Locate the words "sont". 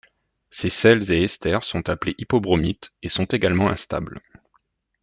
1.63-1.87, 3.07-3.25